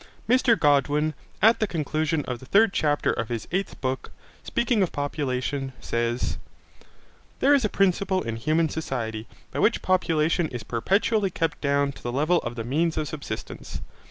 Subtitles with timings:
[0.27, 1.13] Mr Godwin,
[1.43, 4.09] at the conclusion of the third chapter of his eighth book,
[4.41, 6.39] speaking of population, says:
[7.39, 12.01] There is a principle in human society, by which population is perpetually kept down to
[12.01, 13.79] the level of the means of subsistence.